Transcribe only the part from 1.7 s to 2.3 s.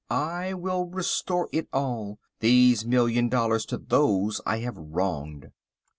all,